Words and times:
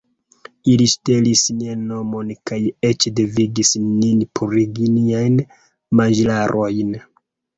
Ili 0.71 0.85
ŝtelis 0.93 1.41
nian 1.57 1.83
monon 1.89 2.31
kaj 2.51 2.57
eĉ 2.89 3.05
devigis 3.19 3.73
nin 3.83 4.25
purigi 4.39 4.89
niajn 4.97 5.39
manĝilarojn 6.01 6.99